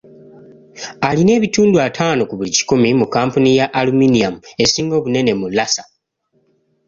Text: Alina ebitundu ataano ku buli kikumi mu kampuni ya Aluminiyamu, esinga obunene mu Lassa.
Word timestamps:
Alina 1.09 1.31
ebitundu 1.37 1.75
ataano 1.87 2.21
ku 2.29 2.33
buli 2.37 2.51
kikumi 2.57 2.89
mu 2.99 3.05
kampuni 3.15 3.49
ya 3.59 3.65
Aluminiyamu, 3.79 4.39
esinga 4.63 4.93
obunene 4.99 5.31
mu 5.39 5.47
Lassa. 5.57 5.83